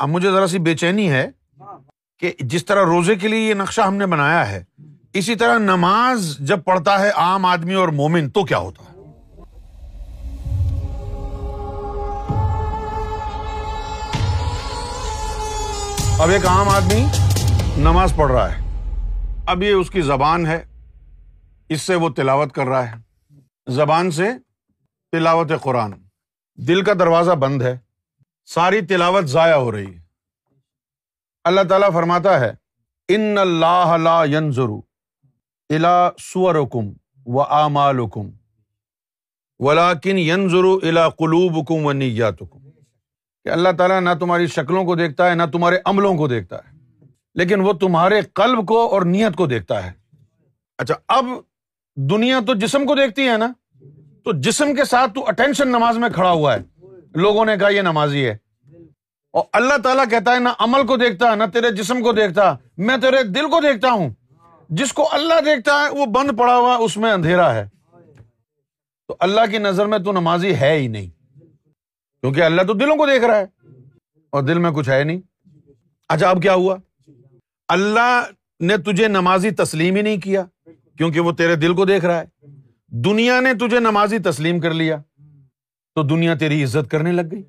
اب 0.00 0.08
مجھے 0.08 0.30
ذرا 0.30 0.46
سی 0.46 0.58
بے 0.58 0.76
چینی 0.76 1.10
ہے 1.10 1.30
کہ 2.18 2.32
جس 2.40 2.64
طرح 2.64 2.84
روزے 2.84 3.14
کے 3.14 3.28
لیے 3.28 3.48
یہ 3.48 3.54
نقشہ 3.54 3.80
ہم 3.80 3.94
نے 3.94 4.06
بنایا 4.06 4.50
ہے 4.50 4.64
اسی 5.12 5.34
طرح 5.34 5.58
نماز 5.58 6.36
جب 6.38 6.64
پڑھتا 6.64 7.00
ہے 7.00 7.10
عام 7.10 7.44
آدمی 7.46 7.74
اور 7.74 7.88
مومن 7.88 8.30
تو 8.30 8.44
کیا 8.44 8.58
ہوتا 8.58 8.82
ہے؟ 8.82 8.90
اب 16.22 16.30
ایک 16.30 16.46
عام 16.46 16.68
آدمی 16.68 17.06
نماز 17.76 18.12
پڑھ 18.16 18.32
رہا 18.32 18.56
ہے۔ 18.56 18.62
اب 19.46 19.62
یہ 19.62 19.72
اس 19.72 19.90
کی 19.90 20.00
زبان 20.00 20.46
ہے 20.46 20.64
اس 21.68 21.82
سے 21.82 21.94
وہ 21.94 22.08
تلاوت 22.08 22.52
کر 22.52 22.64
رہا 22.64 22.92
ہے۔ 22.92 22.94
زبان 23.66 24.10
سے 24.10 24.28
تلاوت 25.12 25.52
قرآن۔ 25.62 25.92
دل 26.56 26.82
کا 26.82 26.92
دروازہ 26.92 27.32
بند 27.32 27.62
ہے۔ 27.62 27.89
ساری 28.54 28.80
تلاوت 28.80 29.24
ضائع 29.24 29.54
ہو 29.54 29.72
رہی 29.72 29.94
ہے۔ 29.96 30.00
اللہ 31.44 31.60
تعالیٰ 31.68 31.92
فرماتا 31.92 32.40
ہے، 32.40 32.52
ان 33.08 33.38
اللہ 33.38 33.96
لا 34.02 34.24
ينظر 34.24 34.68
الا 35.68 36.10
صورکم 36.18 36.92
و 37.26 37.42
اعمالکم 37.42 38.30
ولاکن 39.58 40.18
ينظر 40.18 40.64
الا 40.82 41.08
قلوبکم 41.08 41.86
و 41.86 41.92
نیاتکم۔ 41.92 42.70
کہ 43.44 43.48
اللہ 43.48 43.68
تعالیٰ 43.78 44.00
نہ 44.00 44.10
تمہاری 44.20 44.46
شکلوں 44.46 44.84
کو 44.84 44.94
دیکھتا 44.94 45.30
ہے، 45.30 45.34
نہ 45.34 45.42
تمہارے 45.52 45.78
عملوں 45.84 46.14
کو 46.14 46.28
دیکھتا 46.28 46.56
ہے، 46.56 46.78
لیکن 47.34 47.60
وہ 47.60 47.72
تمہارے 47.72 48.20
قلب 48.20 48.68
کو 48.68 48.90
اور 48.90 49.02
نیت 49.02 49.36
کو 49.36 49.46
دیکھتا 49.46 49.86
ہے۔ 49.86 49.92
اچھا 50.78 50.94
اب 51.08 51.24
دنیا 51.96 52.40
تو 52.46 52.54
جسم 52.54 52.86
کو 52.86 52.94
دیکھتی 52.94 53.28
ہے 53.28 53.36
نا؟ 53.36 53.52
تو 54.24 54.40
جسم 54.40 54.74
کے 54.74 54.84
ساتھ 54.84 55.12
تو 55.14 55.26
اٹینشن 55.26 55.68
نماز 55.68 55.98
میں 55.98 56.08
کھڑا 56.10 56.30
ہوا 56.30 56.54
ہے۔ 56.54 56.69
لوگوں 57.14 57.44
نے 57.44 57.56
کہا 57.56 57.68
یہ 57.68 57.80
نمازی 57.80 58.26
ہے۔ 58.26 58.36
اور 59.32 59.44
اللہ 59.52 59.78
تعالیٰ 59.84 60.04
کہتا 60.10 60.34
ہے، 60.34 60.38
نہ 60.38 60.48
عمل 60.58 60.86
کو 60.86 60.96
دیکھتا، 60.96 61.34
نہ 61.34 61.44
تیرے 61.52 61.70
جسم 61.70 62.02
کو 62.02 62.12
دیکھتا، 62.12 62.54
میں 62.76 62.96
تیرے 62.96 63.22
دل 63.22 63.50
کو 63.50 63.60
دیکھتا 63.60 63.90
ہوں۔ 63.90 64.10
جس 64.68 64.92
کو 64.92 65.08
اللہ 65.12 65.40
دیکھتا 65.40 65.72
ہے، 65.72 65.88
وہ 65.88 66.06
بند 66.06 66.38
پڑا 66.38 66.56
ہوا، 66.56 66.76
اس 66.76 66.96
میں 66.96 67.12
اندھیرا 67.12 67.54
ہے۔ 67.54 67.68
تو 69.08 69.16
اللہ 69.20 69.40
کی 69.50 69.58
نظر 69.58 69.86
میں 69.86 69.98
تو 69.98 70.12
نمازی 70.12 70.54
ہے 70.54 70.78
ہی 70.78 70.88
نہیں۔ 70.88 71.08
کیونکہ 72.20 72.42
اللہ 72.42 72.62
تو 72.62 72.72
دلوں 72.72 72.96
کو 72.96 73.06
دیکھ 73.06 73.24
رہا 73.24 73.36
ہے، 73.36 73.46
اور 74.30 74.42
دل 74.42 74.58
میں 74.58 74.70
کچھ 74.70 74.88
ہے 74.88 75.04
نہیں۔ 75.04 75.20
اچھا 76.08 76.30
اب 76.30 76.42
کیا 76.42 76.54
ہوا؟ 76.54 76.76
اللہ 77.68 78.24
نے 78.60 78.76
تجھے 78.76 79.08
نمازی 79.08 79.50
تسلیم 79.50 79.96
ہی 79.96 80.02
نہیں 80.02 80.20
کیا، 80.20 80.44
کیونکہ 80.96 81.20
وہ 81.20 81.32
تیرے 81.32 81.56
دل 81.56 81.74
کو 81.74 81.84
دیکھ 81.84 82.04
رہا 82.04 82.22
ہے۔ 82.22 82.46
دنیا 82.88 83.40
نے 83.40 83.54
تجھے 83.54 83.80
نمازی 83.80 84.18
تسلیم 84.18 84.60
کر 84.60 84.74
لیا۔ 84.74 84.96
تو 85.94 86.02
دنیا 86.02 86.34
تیری 86.34 86.64
عزت 86.64 86.90
کرنے 86.90 87.12
لگ 87.12 87.22
گئی۔ 87.32 87.42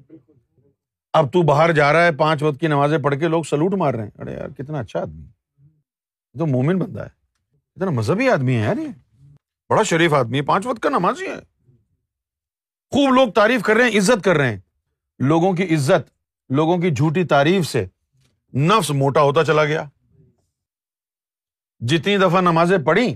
اب 1.13 1.33
تو 1.33 1.41
باہر 1.41 1.71
جا 1.71 1.93
رہا 1.93 2.05
ہے، 2.05 2.11
پانچ 2.11 2.43
وقت 2.43 2.59
کی 2.59 2.67
نمازیں 2.67 2.97
پڑھ 2.97 3.19
کے 3.19 3.27
لوگ 3.27 3.43
سلوٹ 3.43 3.73
مار 3.73 3.93
رہے 3.93 4.03
ہیں۔ 4.03 4.11
ارے 4.19 4.33
یار، 4.33 4.49
کتنا 4.49 4.79
اچھا 4.79 5.01
آدمی۔ 5.01 5.25
تو 6.39 6.45
مومن 6.45 6.79
بندہ 6.79 6.99
ہے۔ 6.99 7.09
اتنا 7.75 7.91
مذہبی 7.91 8.29
آدمی 8.29 8.55
ہے 8.55 8.61
یار 8.61 8.77
یہ۔ 8.77 8.87
بڑا 9.69 9.83
شریف 9.83 10.13
آدمی 10.13 10.37
ہے۔ 10.37 10.41
پانچ 10.41 10.65
وقت 10.65 10.79
کا 10.79 10.89
نماز 10.89 11.21
ہی 11.21 11.27
ہے۔ 11.27 11.39
خوب 12.89 13.13
لوگ 13.13 13.27
تعریف 13.27 13.61
کر 13.63 13.75
رہے 13.75 13.83
ہیں، 13.83 13.97
عزت 13.97 14.23
کر 14.23 14.35
رہے 14.35 14.49
ہیں۔ 14.49 14.59
لوگوں 15.19 15.53
کی 15.53 15.75
عزت، 15.75 16.09
لوگوں 16.49 16.77
کی 16.77 16.91
جھوٹی 16.91 17.23
تعریف 17.23 17.67
سے 17.67 17.85
نفس 18.53 18.91
موٹا 18.91 19.21
ہوتا 19.21 19.43
چلا 19.43 19.65
گیا۔ 19.65 19.85
جتنی 21.79 22.17
دفعہ 22.17 22.41
نمازیں 22.41 22.77
پڑھی 22.77 23.15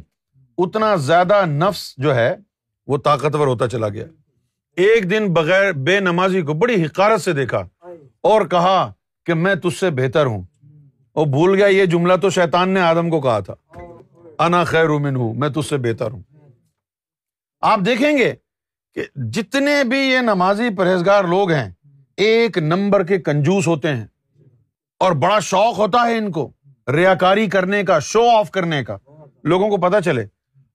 اتنا 0.57 0.95
زیادہ 0.95 1.45
نفس 1.45 1.93
جو 1.97 2.15
ہے، 2.15 2.35
وہ 2.87 2.97
طاقتور 2.97 3.47
ہوتا 3.47 3.67
چلا 3.67 3.89
گیا۔ 3.89 4.05
ایک 4.75 5.11
دن 5.11 5.33
بغیر 5.33 5.71
بے 5.71 5.99
نمازی 5.99 6.41
کو 6.41 6.53
بڑی 6.53 6.85
حکارت 6.85 7.21
سے 7.21 7.33
دیکھا 7.33 7.67
اور 8.21 8.45
کہا 8.45 8.93
کہ 9.25 9.33
میں 9.33 9.55
تج 9.55 9.73
سے 9.79 9.89
بہتر 9.89 10.25
ہوں۔ 10.25 10.43
اور 11.13 11.27
بھول 11.27 11.55
گیا، 11.55 11.67
یہ 11.67 11.85
جملہ 11.85 12.13
تو 12.21 12.29
شیتان 12.29 12.69
نے 12.69 12.81
آدم 12.81 13.09
کو 13.09 13.21
کہا 13.21 13.39
تھا۔ 13.39 13.55
انا 14.39 14.63
خیر 14.63 14.87
من 14.87 15.15
ہوں 15.15 15.33
میں 15.33 15.49
تج 15.49 15.65
سے 15.69 15.77
بہتر 15.77 16.11
ہوں۔ 16.11 16.21
آپ 17.61 17.79
دیکھیں 17.79 18.17
گے 18.17 18.33
کہ 18.93 19.03
جتنے 19.15 19.83
بھی 19.83 19.97
یہ 19.97 20.17
نمازی 20.17 20.75
پرہیزگار 20.75 21.23
لوگ 21.23 21.51
ہیں، 21.51 21.71
ایک 22.17 22.57
نمبر 22.57 23.03
کے 23.03 23.21
کنجوس 23.21 23.67
ہوتے 23.67 23.95
ہیں۔ 23.95 24.05
اور 24.99 25.11
بڑا 25.11 25.39
شوق 25.39 25.77
ہوتا 25.77 26.07
ہے 26.07 26.17
ان 26.17 26.31
کو 26.31 26.51
ریا 26.93 27.15
کاری 27.15 27.47
کرنے 27.47 27.83
کا 27.83 27.99
شو 27.99 28.29
آف 28.29 28.51
کرنے 28.51 28.83
کا۔ 28.83 28.97
لوگوں 29.43 29.69
کو 29.69 29.77
پتا 29.77 30.01
چلے۔ 30.01 30.25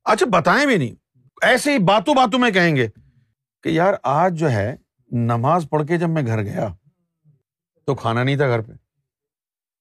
اچھا 0.05 0.27
بتائیں 0.27 0.67
بھی 0.67 0.77
نہیں۔ 0.77 0.95
ایسے 1.43 1.73
ہی 1.73 1.79
باتوں 1.79 2.15
باتوں 2.15 2.39
میں 2.39 2.51
کہیں 2.51 2.77
گے۔ 2.77 2.89
کہ 3.63 3.69
یار 3.69 3.95
آج 4.03 4.39
جو 4.39 4.51
ہے 4.51 4.77
نماز 5.11 5.67
پڑھ 5.71 5.87
کے 5.87 5.97
جب 5.97 6.09
میں 6.09 6.27
گھر 6.27 6.43
گیا 6.43 6.69
تو 7.87 7.95
کھانا 7.95 8.23
نہیں 8.23 8.37
تھا 8.37 8.47
گھر 8.47 8.61
پہ۔ 8.61 8.73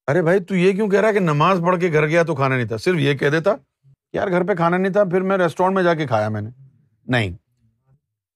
ارے 0.08 0.22
بھائی 0.22 0.40
تو 0.40 0.56
یہ 0.56 0.72
کیوں 0.72 0.90
کہہ 0.90 1.00
رہا 1.00 1.12
کہ 1.12 1.20
نماز 1.20 1.60
پڑھ 1.66 1.80
کے 1.80 1.94
گھر 1.94 2.08
گیا 2.08 2.24
تو 2.24 2.36
کھانا 2.36 2.56
نہیں 2.56 2.68
تھا؟ 2.68 2.78
صرف 2.78 2.96
یہ 2.96 3.14
کہہ 3.14 3.30
دیتا 3.30 3.52
یار 4.14 4.28
گھر 4.28 4.44
پہ 4.44 4.54
کھانا 4.54 4.78
نہیں 4.78 4.94
تھا، 4.94 5.04
پھر 5.04 5.22
میں 5.22 5.38
ریسٹورینٹ 5.38 5.76
میں 5.76 5.84
جا 5.84 5.94
کے 5.94 6.08
کھایا 6.08 6.30
میں 6.30 6.42
نے۔ 6.42 6.50
نہیں۔ 7.08 7.32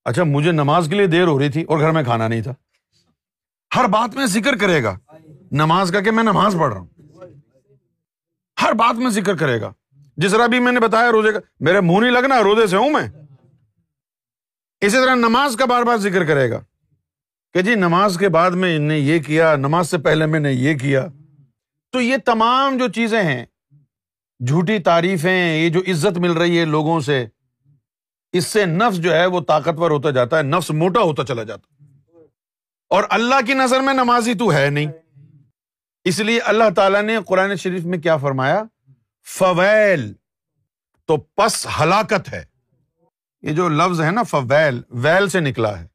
اچھا 0.04 0.24
مجھے 0.24 0.52
نماز 0.52 0.86
کے 0.88 0.96
لیے 0.96 1.06
دیر 1.06 1.26
ہو 1.26 1.38
رہی 1.38 1.48
تھی 1.48 1.62
اور 1.62 1.78
گھر 1.78 1.90
میں 1.90 2.02
کھانا 2.02 2.28
نہیں 2.28 2.42
تھا۔ 2.42 2.54
ہر 3.76 3.84
بات 3.84 4.16
میں 4.16 4.26
ذکر 4.26 4.56
کرے 4.56 4.82
گا۔ 4.82 4.98
نماز 5.52 5.92
کا 5.92 6.00
کہ 6.00 6.10
میں 6.10 6.22
نماز 6.22 6.56
پڑھ 6.60 6.72
رہا 6.72 6.80
ہوں۔ 6.80 6.86
ہر 8.62 8.72
بات 8.72 8.94
میں 8.94 9.10
ذکر 9.10 9.36
کرے 9.36 9.60
گا۔ 9.60 9.72
جس 10.16 10.32
طرح 10.32 10.46
بھی 10.46 10.58
میں 10.58 10.72
نے 10.72 10.80
بتایا، 10.80 11.12
روزے 11.12 11.32
کا 11.32 11.38
میرے 11.60 11.80
منہ 11.80 12.00
نہیں 12.00 12.10
لگنا، 12.10 12.42
روزے 12.42 12.66
سے 12.66 12.76
ہوں 12.76 12.90
میں۔ 12.90 13.23
اسی 14.80 14.96
طرح 14.96 15.14
نماز 15.14 15.56
کا 15.56 15.64
بار 15.64 15.82
بار 15.82 15.96
ذکر 15.96 16.24
کرے 16.24 16.50
گا 16.50 16.60
کہ 17.52 17.62
جی 17.62 17.74
نماز 17.74 18.16
کے 18.20 18.28
بعد 18.28 18.50
میں 18.50 18.78
نے 18.78 18.98
یہ 18.98 19.18
کیا، 19.18 19.56
نماز 19.56 19.90
سے 19.90 19.98
پہلے 19.98 20.26
میں 20.26 20.40
نے 20.40 20.52
یہ 20.52 20.78
کیا۔ 20.78 21.06
تو 21.92 22.00
یہ 22.00 22.16
تمام 22.24 22.78
جو 22.78 22.88
چیزیں 22.88 23.22
ہیں، 23.22 23.46
جھوٹی 24.46 24.78
تعریفیں، 24.78 25.56
یہ 25.56 25.68
جو 25.68 25.80
عزت 25.80 26.18
مل 26.18 26.30
رہی 26.30 26.60
ہے 26.60 26.64
لوگوں 26.64 27.00
سے، 27.00 27.26
اس 28.32 28.46
سے 28.46 28.66
نفس 28.66 28.96
جو 28.96 29.14
ہے 29.14 29.26
وہ 29.26 29.40
طاقتور 29.40 29.90
ہوتا 29.90 30.10
جاتا 30.10 30.38
ہے، 30.38 30.42
نفس 30.42 30.70
موٹا 30.70 31.00
ہوتا 31.00 31.24
چلا 31.24 31.42
جاتا۔ 31.42 31.84
اور 32.88 33.04
اللہ 33.10 33.34
کی 33.46 33.54
نظر 33.54 33.80
میں 33.80 33.94
نمازی 33.94 34.34
تو 34.34 34.54
ہے 34.54 34.70
نہیں۔ 34.70 34.86
اس 36.04 36.20
لیے 36.20 36.40
اللہ 36.40 36.64
تعالیٰ 36.76 37.02
نے 37.02 37.16
قرآن 37.26 37.56
شریف 37.56 37.84
میں 37.84 37.98
کیا 37.98 38.16
فرمایا؟ 38.16 38.62
فویل، 39.26 40.12
تو 41.06 41.16
پس 41.16 41.66
ہلاکت 41.80 42.32
ہے۔ 42.32 42.53
یہ 43.44 43.52
جو 43.52 43.68
لفظ 43.68 44.00
ہے 44.00 44.10
نا، 44.10 44.22
فویل، 44.22 44.80
ویل 44.90 45.28
سے 45.28 45.40
نکلا 45.40 45.80
ہے۔ 45.80 45.86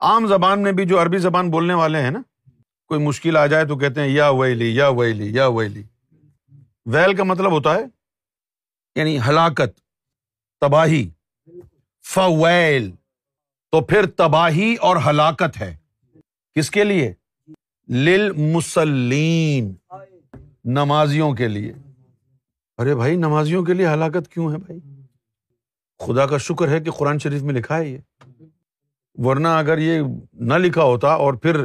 عام 0.00 0.26
زبان 0.26 0.62
میں 0.62 0.72
بھی 0.72 0.84
جو 0.84 1.02
عربی 1.02 1.18
زبان 1.18 1.50
بولنے 1.50 1.74
والے 1.74 2.02
ہیں 2.02 2.10
نا، 2.10 2.22
کوئی 2.88 3.00
مشکل 3.00 3.36
آ 3.36 3.46
جائے 3.46 3.66
تو 3.66 3.76
کہتے 3.76 4.00
ہیں، 4.00 4.08
یا 4.08 4.28
ویلی 4.28 4.76
یا 4.76 4.88
ویلی 4.88 5.34
یا 5.34 5.46
ویلی۔ 5.46 5.82
ویل 6.86 7.16
کا 7.16 7.24
مطلب 7.24 7.52
ہوتا 7.52 7.74
ہے 7.74 7.80
یعنی 8.94 9.18
ہلاکت، 9.18 9.80
تباہی۔ 10.60 11.10
فویل، 12.02 12.90
تو 13.70 13.80
پھر 13.80 14.06
تباہی 14.06 14.74
اور 14.74 14.96
ہلاکت 15.06 15.60
ہے۔ 15.60 15.76
کس 16.54 16.70
کے 16.70 16.84
لیے؟ 16.84 17.12
لل 17.88 18.32
مسلین 18.32 19.74
نمازیوں 20.64 21.32
کے 21.32 21.48
لیے۔ 21.48 21.72
ارے 22.78 22.94
بھائی، 22.94 23.16
نمازیوں 23.16 23.64
کے 23.64 23.74
لیے 23.74 23.86
ہلاکت 23.86 24.28
کیوں 24.28 24.52
ہے 24.52 24.56
بھائی؟ 24.56 24.91
خدا 26.06 26.26
کا 26.26 26.38
شکر 26.38 26.68
ہے 26.68 26.80
کہ 26.80 26.90
قرآن 26.90 27.18
شریف 27.18 27.42
میں 27.42 27.54
لکھا 27.54 27.76
ہے 27.76 27.88
یہ۔ 27.88 27.98
ورنہ 29.14 29.48
اگر 29.48 29.78
یہ 29.78 30.00
نہ 30.32 30.54
لکھا 30.54 30.82
ہوتا 30.82 31.08
اور 31.08 31.34
پھر 31.34 31.64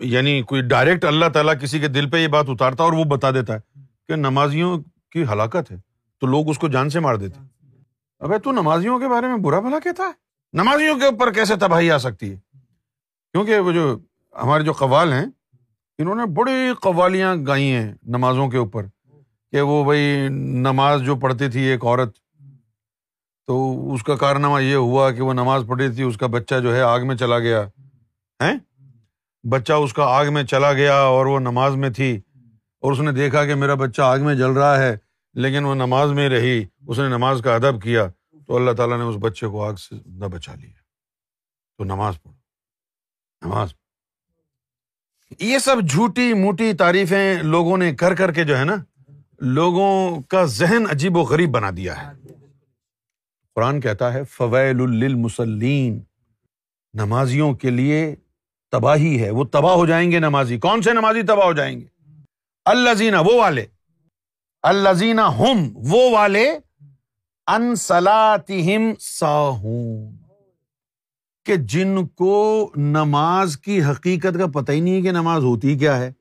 یعنی 0.00 0.42
کوئی 0.42 0.62
ڈائریکٹ 0.62 1.04
اللہ 1.04 1.26
تعالیٰ 1.26 1.54
کسی 1.60 1.80
کے 1.80 1.88
دل 1.88 2.10
پہ 2.10 2.16
یہ 2.16 2.28
بات 2.28 2.44
اتارتا 2.48 2.84
اور 2.84 2.92
وہ 2.92 3.04
بتا 3.04 3.30
دیتا 3.30 3.54
ہے 3.54 3.80
کہ 4.08 4.16
نمازیوں 4.16 4.78
کی 5.10 5.22
ہلاکت 5.22 5.70
ہے، 5.70 5.76
تو 6.20 6.26
لوگ 6.26 6.48
اس 6.48 6.58
کو 6.58 6.68
جان 6.68 6.90
سے 6.90 7.00
مار 7.00 7.14
دیتے۔ 7.14 7.40
ابھی 8.20 8.38
تو 8.38 8.52
نمازیوں 8.52 8.98
کے 8.98 9.08
بارے 9.08 9.26
میں 9.26 9.36
برا 9.36 9.60
بھلا 9.60 9.78
کہتا 9.78 10.02
ہے؟ 10.02 10.12
نمازیوں 10.52 10.98
کے 10.98 11.06
اوپر 11.06 11.32
کیسے 11.32 11.56
تباہی 11.56 11.90
آ 11.90 11.98
سکتی 11.98 12.30
ہے؟ 12.30 12.36
کیونکہ 13.32 13.58
وہ 13.58 13.72
جو 13.72 13.98
ہمارے 14.42 14.64
جو 14.64 14.72
قوال 14.72 15.12
ہیں، 15.12 15.26
انہوں 15.98 16.14
نے 16.14 16.26
بڑی 16.26 16.72
قوالیاں 16.80 17.36
گائی 17.46 17.72
ہیں 17.72 17.94
نمازوں 18.02 18.48
کے 18.48 18.56
اوپر 18.56 18.86
کہ 19.50 19.60
وہ 19.60 19.84
بھائی 19.84 20.28
نماز 20.30 21.02
جو 21.02 21.16
پڑھتی 21.16 21.48
تھی 21.48 21.60
ایک 21.60 21.84
عورت 21.84 22.16
تو 23.46 23.92
اس 23.94 24.02
کا 24.02 24.16
کارنامہ 24.16 24.62
یہ 24.62 24.74
ہوا 24.74 25.10
کہ 25.10 25.22
وہ 25.22 25.32
نماز 25.32 25.64
پڑھی 25.68 25.88
تھی، 25.88 26.02
اس 26.02 26.16
کا 26.16 26.26
بچہ 26.26 26.54
جو 26.62 26.76
ہے 26.76 26.80
آگ 26.80 27.00
میں 27.06 27.16
چلا 27.16 27.38
گیا۔ 27.38 27.66
ہے 28.42 28.52
بچہ 29.48 29.72
اس 29.72 29.94
کا 29.94 30.04
آگ 30.04 30.26
میں 30.32 30.42
چلا 30.42 30.72
گیا 30.72 30.94
اور 30.94 31.26
وہ 31.26 31.38
نماز 31.38 31.76
میں 31.76 31.90
تھی۔ 31.90 32.20
اور 32.80 32.92
اس 32.92 33.00
نے 33.00 33.12
دیکھا 33.12 33.46
کہ 33.46 33.54
میرا 33.54 33.74
بچہ 33.74 34.02
آگ 34.02 34.18
میں 34.18 34.34
جل 34.34 34.50
رہا 34.50 34.78
ہے، 34.78 34.96
لیکن 35.34 35.64
وہ 35.64 35.74
نماز 35.74 36.12
میں 36.12 36.28
رہی۔ 36.28 36.64
اس 36.88 36.98
نے 36.98 37.08
نماز 37.08 37.40
کا 37.44 37.54
ادب 37.54 37.82
کیا۔ 37.82 38.06
تو 38.46 38.56
اللہ 38.56 38.70
تعالیٰ 38.70 38.98
نے 38.98 39.04
اس 39.04 39.16
بچے 39.20 39.46
کو 39.46 39.64
آگ 39.64 39.74
سے 39.74 39.94
نہ 40.06 40.24
بچا 40.24 40.54
لیا۔ 40.54 40.72
تو 41.78 41.84
نماز 41.84 42.14
پڑھو۔ 42.22 42.34
نماز 43.46 43.68
یہ 45.38 45.58
سب 45.58 45.76
جھوٹی 45.90 46.32
موٹی 46.32 46.72
تعریفیں 46.72 47.42
لوگوں 47.42 47.78
نے 47.78 47.94
کر 47.94 48.14
کر 48.14 48.32
کے 48.32 48.44
جو 48.44 48.58
ہے 48.58 48.64
نا، 48.64 48.74
لوگوں 49.40 50.22
کا 50.28 50.44
ذہن 50.44 50.84
عجیب 50.90 51.16
و 51.16 51.20
غریب 51.20 51.50
بنا 51.50 51.70
دیا 51.76 52.02
ہے۔ 52.02 52.12
قرآن 53.56 53.80
کہتا 53.80 54.12
ہے 54.14 54.24
فویل 54.24 54.76
للمسلین 54.90 56.00
نمازیوں 56.94 57.52
کے 57.54 57.70
لیے 57.70 58.14
تباہی 58.72 59.22
ہے، 59.22 59.30
وہ 59.30 59.44
تباہ 59.44 59.74
ہو 59.74 59.86
جائیں 59.86 60.10
گے 60.12 60.18
نمازی۔ 60.18 60.58
کون 60.58 60.82
سے 60.82 60.92
نمازی 60.92 61.22
تباہ 61.22 61.46
ہو 61.46 61.52
جائیں 61.52 61.80
گے؟ 61.80 61.86
اللہ 62.66 63.18
وہ 63.20 63.34
والے۔ 63.40 63.66
اللہ 64.64 64.92
زینا 64.92 65.28
ہم 65.38 65.68
وہ 65.90 66.10
والے۔ 66.10 66.46
انسلاتہم 67.46 68.92
ساہون 69.00 70.16
کہ 71.46 71.56
جن 71.56 72.06
کو 72.06 72.72
نماز 72.76 73.56
کی 73.56 73.82
حقیقت 73.82 74.38
کا 74.38 74.46
پتہ 74.54 74.72
ہی 74.72 74.80
نہیں 74.80 74.94
ہے 74.94 75.02
کہ 75.02 75.10
نماز 75.10 75.44
ہوتی 75.44 75.78
کیا 75.78 75.96
ہے، 75.96 76.12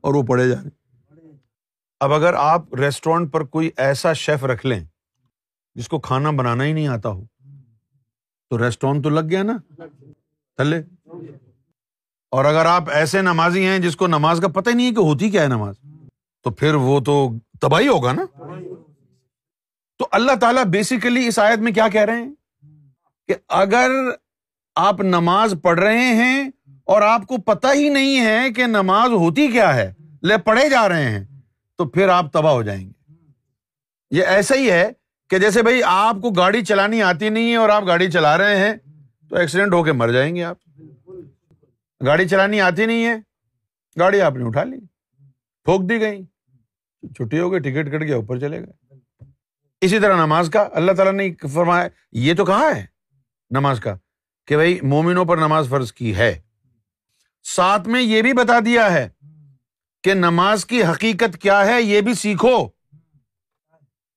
اور 0.00 0.14
وہ 0.14 0.22
پڑھے 0.22 0.48
جا 0.48 0.62
رہے 0.62 0.78
اب 2.00 2.12
اگر 2.12 2.34
آپ 2.34 2.74
ریسٹورینٹ 2.74 3.32
پر 3.32 3.44
کوئی 3.44 3.70
ایسا 3.76 4.12
شیف 4.12 4.44
رکھ 4.44 4.66
لیں 4.66 4.80
جس 5.80 5.88
کو 5.88 6.00
کھانا 6.00 6.30
بنانا 6.30 6.64
ہی 6.64 6.72
نہیں 6.72 6.88
آتا 6.88 7.08
ہو۔ 7.08 7.24
تو 8.50 8.64
ریسٹورینٹ 8.64 9.04
تو 9.04 9.10
لگ 9.10 9.30
گیا 9.30 9.42
نا۔ 9.42 9.56
تھلے۔ 10.56 10.82
اور 12.30 12.44
اگر 12.44 12.66
آپ 12.66 12.90
ایسے 12.90 13.22
نمازی 13.22 13.66
ہیں 13.66 13.78
جس 13.78 13.96
کو 13.96 14.06
نماز 14.06 14.40
کا 14.40 14.48
پتہ 14.48 14.70
ہی 14.70 14.74
نہیں 14.74 14.86
ہے 14.86 14.92
کہ 14.92 15.00
ہوتی 15.00 15.30
کیا 15.30 15.42
ہے 15.42 15.46
نماز، 15.46 15.74
تو 16.42 16.50
پھر 16.50 16.74
وہ 16.74 17.00
تو 17.00 17.30
تباہی 17.60 17.88
ہوگا 17.88 18.12
نا۔ 18.12 18.24
تو 19.98 20.08
اللہ 20.12 20.32
تعالیٰ 20.40 20.64
بیسیکلی 20.64 21.26
اس 21.26 21.38
آیت 21.38 21.58
میں 21.58 21.72
کیا 21.72 21.88
کہہ 21.88 22.00
رہے 22.00 22.22
ہیں؟ 22.22 22.34
کہ 23.28 23.34
اگر 23.48 23.90
آپ 24.74 25.00
نماز 25.00 25.54
پڑھ 25.62 25.80
رہے 25.80 26.14
ہیں 26.14 26.50
اور 26.84 27.02
آپ 27.02 27.22
کو 27.26 27.36
پتا 27.36 27.72
ہی 27.72 27.88
نہیں 27.88 28.20
ہے 28.20 28.52
کہ 28.52 28.66
نماز 28.66 29.10
ہوتی 29.10 29.48
کیا 29.48 29.74
ہے، 29.74 29.94
لے 30.22 30.38
پڑھے 30.38 30.68
جا 30.68 30.88
رہے 30.88 31.10
ہیں، 31.10 31.24
تو 31.76 31.88
پھر 31.88 32.08
آپ 32.08 32.32
تباہ 32.32 32.52
ہو 32.52 32.62
جائیں 32.62 32.90
گے۔ 32.90 33.12
یہ 34.10 34.24
ایسا 34.24 34.54
ہی 34.54 34.70
ہے 34.70 34.90
کہ 35.30 35.38
جیسے 35.38 35.62
بھائی 35.62 35.80
آپ 35.84 36.16
کو 36.22 36.30
گاڑی 36.30 36.64
چلانی 36.64 37.02
آتی 37.02 37.28
نہیں 37.28 37.50
ہے 37.50 37.56
اور 37.56 37.68
آپ 37.68 37.86
گاڑی 37.86 38.10
چلا 38.10 38.38
رہے 38.38 38.56
ہیں، 38.56 38.72
تو 39.30 39.36
ایکسیڈنٹ 39.36 39.72
ہو 39.72 39.82
کے 39.84 39.92
مر 39.92 40.10
جائیں 40.12 40.36
گے 40.36 40.44
آپ۔ 40.44 40.56
گاڑی 42.06 42.28
چلانی 42.28 42.60
آتی 42.60 42.86
نہیں 42.86 43.04
ہے، 43.06 43.14
گاڑی 43.96 44.20
آپ 44.20 44.36
نے 44.36 44.44
اٹھا 44.44 44.64
لی 44.64 44.76
ٹھوک 45.64 45.88
دی 45.90 46.00
گئی 46.00 46.22
چھٹی 47.16 47.40
ہو 47.40 47.52
گئی، 47.52 47.60
ٹکٹ 47.60 47.92
کٹ 47.92 48.02
گیا، 48.02 48.16
اوپر 48.16 48.38
چلے 48.38 48.60
گئے۔ 48.60 48.94
اسی 49.80 49.98
طرح 49.98 50.16
نماز 50.16 50.50
کا، 50.50 50.68
اللہ 50.72 50.92
تعالیٰ 50.92 51.12
نے 51.12 51.48
فرمایا، 51.48 51.88
یہ 52.12 52.34
تو 52.34 52.44
کہا 52.44 52.74
ہے 52.76 52.84
نماز 53.50 53.80
کا 53.80 53.96
کہ 54.46 54.56
بھائی 54.56 54.78
مومنوں 54.82 55.24
پر 55.24 55.36
نماز 55.36 55.68
فرض 55.68 55.92
کی 55.92 56.16
ہے۔ 56.16 56.40
ساتھ 57.44 57.88
میں 57.88 58.02
یہ 58.02 58.22
بھی 58.22 58.32
بتا 58.32 58.58
دیا 58.64 58.92
ہے 58.92 59.08
کہ 60.04 60.14
نماز 60.14 60.66
کی 60.66 60.84
حقیقت 60.84 61.38
کیا 61.38 61.66
ہے، 61.66 61.82
یہ 61.82 62.00
بھی 62.00 62.14
سیکھو۔ 62.14 62.79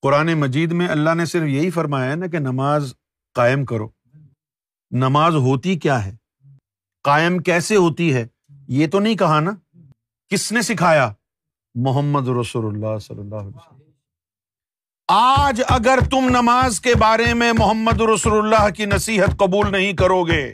قرآن 0.04 0.34
مجید 0.34 0.72
میں 0.72 0.88
اللہ 0.88 1.14
نے 1.14 1.26
صرف 1.26 1.44
یہی 1.44 1.70
فرمایا 1.70 2.12
ہے 2.12 2.16
نا 2.16 2.28
کہ 2.28 2.40
نماز 2.40 2.94
قائم 3.34 3.66
کرو۔ 3.66 3.90
نماز 4.92 5.36
ہوتی 5.36 5.80
کیا 5.80 6.06
ہے؟ 6.06 6.16
قائم 7.04 7.40
کیسے 7.40 7.76
ہوتی 7.76 8.14
ہے؟ 8.14 8.28
یہ 8.68 8.88
تو 8.88 9.00
نہیں 9.00 9.16
کہا 9.16 9.40
نا۔ 9.40 9.52
کس 10.30 10.52
نے 10.52 10.62
سکھایا؟ 10.62 11.14
محمد 11.76 12.28
رسول 12.28 12.66
اللہ 12.66 13.00
صلی 13.00 13.20
اللہ 13.20 13.36
علیہ 13.36 13.48
وسلم۔ 13.48 13.80
آج 15.08 15.62
اگر 15.70 16.00
تم 16.12 16.30
نماز 16.30 16.82
کے 16.82 16.96
بارے 16.96 17.34
میں 17.34 17.54
محمد 17.54 18.02
رسول 18.02 18.38
اللہ 18.38 18.70
کی 18.70 18.86
نصیحت 18.86 19.38
قبول 19.38 19.72
نہیں 19.72 19.94
کرو 19.94 20.24
گے، 20.24 20.54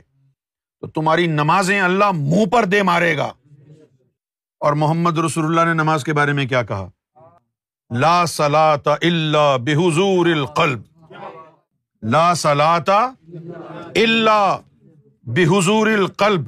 تو 0.80 0.88
تمہاری 0.88 1.28
نمازیں 1.28 1.82
اللہ 1.82 2.12
منہ 2.12 2.46
پر 2.46 2.66
دے 2.66 2.84
مارے 2.84 3.18
گا۔ 3.18 3.32
اور 4.60 4.74
محمد 4.74 5.18
رسول 5.18 5.46
اللہ 5.46 5.62
نے 5.62 5.74
نماز 5.74 6.04
کے 6.04 6.14
بارے 6.14 6.34
میں 6.34 6.46
کیا 6.46 6.64
کہا؟ 6.64 6.90
لا 7.90 8.26
سلاط 8.26 8.88
اللہ 8.88 9.58
بحضور 9.62 10.26
القلب. 10.26 10.82
لا 12.02 12.36
سلاتا 12.36 13.12
اللہ 13.96 14.58
بحضور 15.24 15.88
القلب، 15.88 16.42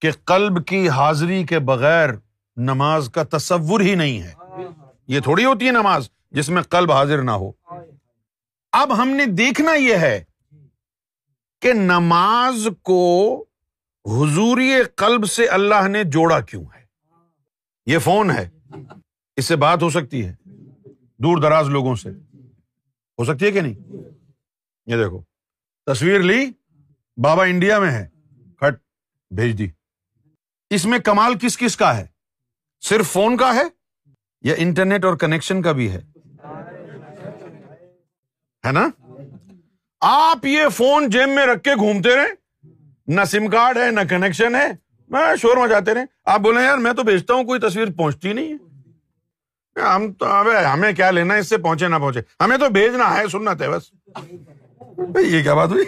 کہ 0.00 0.10
قلب 0.24 0.66
کی 0.66 0.88
حاضری 0.88 1.44
کے 1.44 1.58
بغیر 1.58 2.08
نماز 2.56 3.10
کا 3.14 3.22
تصور 3.22 3.80
ہی 3.80 3.94
نہیں 3.94 4.22
ہے۔ 4.22 4.32
یہ 5.08 5.20
تھوڑی 5.20 5.44
ہوتی 5.44 5.66
ہے 5.66 5.70
نماز 5.70 6.08
جس 6.30 6.48
میں 6.48 6.62
قلب 6.62 6.92
حاضر 6.92 7.22
نہ 7.22 7.30
ہو۔ 7.30 7.52
اب 8.72 9.02
ہم 9.02 9.08
نے 9.08 9.26
دیکھنا 9.26 9.74
یہ 9.74 9.94
ہے 9.94 10.24
کہ 11.62 11.72
نماز 11.72 12.68
کو 12.82 13.44
حضوری 14.06 14.72
قلب 14.96 15.26
سے 15.26 15.46
اللہ 15.46 15.88
نے 15.88 16.04
جوڑا 16.04 16.40
کیوں 16.40 16.64
ہے؟ 16.64 16.84
یہ 17.86 17.98
فون 17.98 18.30
ہے۔ 18.30 18.48
اس 19.36 19.44
سے 19.44 19.56
بات 19.56 19.82
ہو 19.82 19.90
سکتی 19.90 20.26
ہے۔ 20.26 20.47
دور 21.18 21.36
دراز 21.42 21.68
لوگوں 21.68 21.96
سے۔ 21.96 22.10
ہو 23.18 23.24
سکتی 23.24 23.46
ہے 23.46 23.50
کہ 23.50 23.60
نہیں؟ 23.60 23.74
یہ 24.86 24.96
دیکھو، 24.96 25.22
تصویر 25.86 26.20
لی، 26.20 26.52
بابا 27.16 27.44
انڈیا 27.44 27.78
میں 27.78 27.90
ہے، 27.90 28.08
کٹ، 28.56 28.74
بھیج 29.30 29.58
دی۔ 29.58 29.68
اس 30.70 30.86
میں 30.86 30.98
کمال 30.98 31.34
کس 31.38 31.58
کس 31.58 31.76
کا 31.76 31.96
ہے؟ 31.96 32.06
صرف 32.80 33.12
فون 33.12 33.36
کا 33.36 33.54
ہے 33.54 33.62
یا 34.42 34.54
انٹرنیٹ 34.58 35.04
اور 35.04 35.16
کنیکشن 35.16 35.62
کا 35.62 35.72
بھی 35.72 35.92
ہے؟ 35.92 36.00
نا؟ 38.72 38.88
آپ 40.00 40.46
یہ 40.46 40.68
فون 40.68 41.10
جیب 41.10 41.28
میں 41.28 41.46
رکھ 41.46 41.62
کے 41.62 41.74
گھومتے 41.74 42.16
رہے 42.16 42.66
نہ 43.06 43.24
سم 43.24 43.50
کارڈ 43.50 43.76
ہے، 43.76 43.90
نہ 43.90 44.00
کنیکشن 44.10 44.54
ہے۔ 44.54 44.68
میں 45.08 45.36
شور 45.36 45.56
مچاتے 45.56 45.94
رہے 45.94 46.04
آپ 46.24 46.40
بولے 46.40 46.60
یار، 46.60 46.78
میں 46.78 46.92
تو 46.92 47.02
بھیجتا 47.02 47.34
ہوں، 47.34 47.44
کوئی 47.44 47.60
تصویر 47.60 47.86
پہنچتی 47.96 48.32
نہیں 48.32 48.52
ہے۔ 48.52 48.67
ہم 49.82 50.12
تو 50.12 50.26
ہمیں 50.74 50.92
کیا 50.92 51.10
لینا 51.10 51.34
اس 51.34 51.48
سے 51.48 51.58
پہنچے 51.58 51.88
نہ 51.88 51.96
پہنچے۔ 51.96 52.20
ہمیں 52.40 52.56
تو 52.56 52.68
بھیجنا 52.68 53.16
ہے 53.16 53.28
سننا 53.28 53.54
تھے 53.54 53.68
بس۔ 53.68 53.82
یہ 55.26 55.42
کیا 55.42 55.54
بات 55.54 55.68
ہوئی؟ 55.68 55.84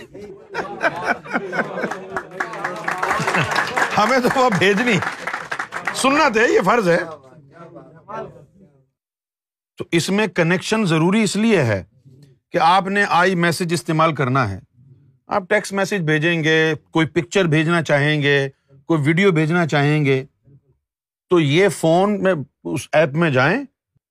ہمیں 3.99 4.19
تو 4.19 4.41
وہ 4.41 4.51
بھیجنی۔ 4.59 4.93
سننا 5.95 6.29
تھے 6.29 6.55
یہ 6.55 6.61
فرض 6.65 6.89
ہے۔ 6.89 6.99
تو 9.79 9.85
اس 9.93 10.11
میں 10.11 10.27
کنیکشن 10.27 10.87
ضروری 10.87 11.23
اس 11.23 11.37
لیے 11.37 11.63
ہے 11.63 11.85
کہ 12.53 12.59
آپ 12.59 12.87
نے 12.87 13.05
آئی 13.09 13.35
میسج 13.35 13.73
استعمال 13.73 14.15
کرنا 14.15 14.51
ہے۔ 14.51 14.61
آپ 15.27 15.43
ٹیکسٹ 15.49 15.73
میسج 15.73 16.01
بھیجیں 16.01 16.45
گے، 16.45 16.75
کوئی 16.91 17.07
پکچر 17.07 17.45
بھیجنا 17.45 17.83
چاہیں 17.83 18.23
گے، 18.23 18.49
کوئی 18.87 19.03
ویڈیو 19.03 19.33
بھیجنا 19.33 19.67
چاہیں 19.67 20.05
گے۔ 20.05 20.25
تو 21.31 21.41
یہ 21.41 21.69
فون 21.69 22.23
میں 22.23 22.35
اس 22.65 22.89
ایپ 22.93 23.09
میں 23.13 23.31
جائیں۔ 23.31 23.65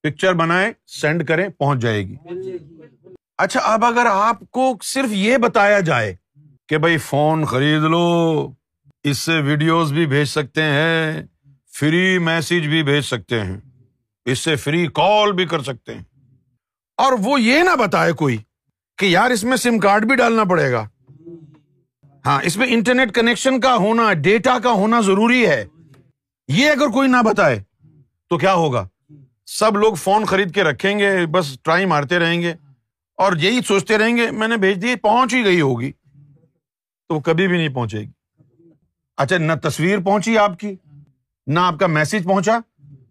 پکچر 0.03 0.33
بنائیں، 0.33 0.71
سینڈ 0.87 1.27
کریں، 1.27 1.49
پہنچ 1.49 1.79
جائے 1.79 2.03
گی۔ 2.03 2.15
اچھا 3.37 3.59
اب 3.59 3.85
اگر 3.85 4.05
آپ 4.11 4.51
کو 4.51 4.73
صرف 4.83 5.11
یہ 5.11 5.37
بتایا 5.37 5.79
جائے 5.79 6.15
کہ 6.67 6.77
بھائی 6.77 6.97
فون 6.97 7.45
خرید 7.45 7.81
لو، 7.81 8.51
اس 9.03 9.17
سے 9.17 9.41
ویڈیوز 9.41 9.93
بھی 9.93 10.05
بھیج 10.05 10.27
سکتے 10.27 10.63
ہیں، 10.63 11.23
فری 11.79 12.17
میسج 12.17 12.67
بھی 12.67 12.83
بھیج 12.83 13.03
سکتے 13.03 13.41
ہیں، 13.41 13.57
اس 14.25 14.39
سے 14.39 14.55
فری 14.55 14.87
کال 14.87 15.31
بھی 15.31 15.45
کر 15.45 15.61
سکتے 15.61 15.93
ہیں۔ 15.93 16.03
اور 16.97 17.13
وہ 17.19 17.41
یہ 17.41 17.63
نہ 17.63 17.75
بتائے 17.75 18.11
کوئی 18.11 18.37
کہ 18.97 19.05
یار 19.05 19.31
اس 19.31 19.43
میں 19.43 19.57
سم 19.57 19.79
کارڈ 19.79 20.05
بھی 20.05 20.15
ڈالنا 20.15 20.43
پڑے 20.43 20.71
گا۔ 20.71 20.87
ہاں 22.25 22.41
اس 22.43 22.57
میں 22.57 22.67
انٹرنیٹ 22.69 23.15
کنیکشن 23.15 23.59
کا 23.59 23.75
ہونا، 23.75 24.13
ڈیٹا 24.13 24.57
کا 24.63 24.71
ہونا 24.71 25.01
ضروری 25.01 25.47
ہے۔ 25.47 25.65
یہ 26.47 26.69
اگر 26.69 26.87
کوئی 26.87 27.07
نہ 27.07 27.17
بتائے 27.25 27.63
تو 28.29 28.37
کیا 28.37 28.53
ہوگا؟ 28.53 28.87
سب 29.51 29.77
لوگ 29.77 29.93
فون 29.93 30.25
خرید 30.25 30.55
کے 30.55 30.63
رکھیں 30.63 30.99
گے، 30.99 31.25
بس 31.25 31.59
ٹرائی 31.61 31.85
مارتے 31.85 32.19
رہیں 32.19 32.41
گے۔ 32.41 32.53
اور 33.17 33.33
یہی 33.33 33.59
سوچتے 33.61 33.97
رہیں 33.97 34.17
گے، 34.17 34.31
میں 34.31 34.47
نے 34.47 34.57
بھیج 34.57 34.81
دی، 34.81 34.95
پہنچ 34.95 35.33
ہی 35.33 35.45
گئی 35.45 35.61
ہوگی۔ 35.61 35.91
تو 37.07 37.15
وہ 37.15 37.19
کبھی 37.19 37.47
بھی 37.47 37.57
نہیں 37.57 37.69
پہنچے 37.69 37.99
گی۔ 37.99 38.09
اچھا 39.17 39.37
نہ 39.37 39.53
تصویر 39.63 39.99
پہنچی 39.99 40.37
آپ 40.37 40.59
کی، 40.59 40.75
نہ 41.47 41.59
آپ 41.59 41.73
کا 41.79 41.87
میسج 41.87 42.23
پہنچا۔ 42.23 42.59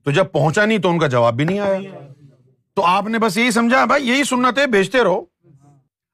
تو 0.05 0.11
جب 0.11 0.33
پہنچا 0.33 0.65
نہیں 0.65 0.79
تو 0.79 0.91
ان 0.91 0.99
کا 0.99 1.07
جواب 1.07 1.35
بھی 1.35 1.45
نہیں 1.45 1.59
آیا۔ 1.59 1.79
تو 2.75 2.85
آپ 2.85 3.09
نے 3.09 3.19
بس 3.19 3.37
یہی 3.37 3.51
سمجھا، 3.51 3.85
بھائی 3.85 4.09
یہی 4.09 4.25
سننا 4.25 4.51
تھے 4.51 4.67
بھیجتے 4.67 5.05
رہو۔ 5.05 5.25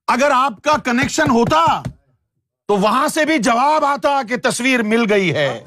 اگر 0.06 0.30
آپ 0.34 0.62
کا 0.62 0.72
کنیکشن 0.84 1.30
ہوتا 1.30 1.82
تو 2.68 2.76
وہاں 2.76 3.08
سے 3.08 3.24
بھی 3.24 3.38
جواب 3.38 3.84
آتا 3.84 4.20
کہ 4.28 4.36
تصویر 4.36 4.82
مل 4.82 5.04
گئی 5.10 5.34
ہے، 5.34 5.64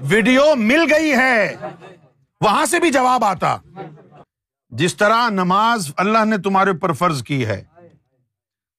ویڈیو 0.00 0.54
مل 0.56 0.92
گئی 0.92 1.12
ہے۔ 1.12 1.56
وہاں 2.42 2.64
سے 2.64 2.80
بھی 2.80 2.90
جواب 2.90 3.24
آتا۔ 3.24 3.56
جس 4.70 4.96
طرح 4.96 5.28
نماز 5.28 5.90
اللہ 5.96 6.24
نے 6.24 6.38
تمہارے 6.38 6.70
اوپر 6.70 6.92
فرض 6.92 7.22
کی 7.22 7.46
ہے، 7.46 7.64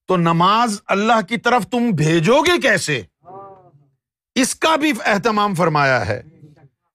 تو 0.08 0.17
نماز 0.17 0.82
اللہ 0.88 1.22
کی 1.29 1.38
طرف 1.38 1.67
تم 1.67 1.91
بھیجو 1.91 2.41
گے 2.41 2.62
کیسے؟ 2.62 3.01
اس 4.36 4.55
کا 4.55 4.75
بھی 4.75 4.91
اہتمام 5.05 5.55
فرمایا 5.55 6.08
ہے 6.08 6.22